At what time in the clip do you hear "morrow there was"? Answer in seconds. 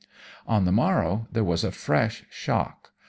0.71-1.63